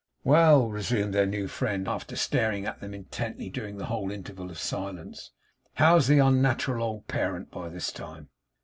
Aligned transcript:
'Well!' 0.23 0.67
resumed 0.71 1.13
their 1.13 1.27
new 1.27 1.47
friend, 1.47 1.87
after 1.87 2.15
staring 2.15 2.65
at 2.65 2.81
them 2.81 2.91
intently 2.91 3.51
during 3.51 3.77
the 3.77 3.85
whole 3.85 4.09
interval 4.09 4.49
of 4.49 4.57
silence; 4.57 5.29
'how's 5.75 6.07
the 6.07 6.17
unnat'ral 6.17 6.81
old 6.81 7.07
parent 7.07 7.51
by 7.51 7.69
this 7.69 7.91
time? 7.91 8.29